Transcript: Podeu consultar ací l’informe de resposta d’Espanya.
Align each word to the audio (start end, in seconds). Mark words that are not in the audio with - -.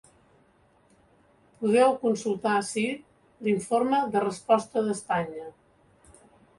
Podeu 1.59 1.93
consultar 2.07 2.55
ací 2.63 2.87
l’informe 3.47 4.03
de 4.17 4.27
resposta 4.27 4.87
d’Espanya. 4.91 5.49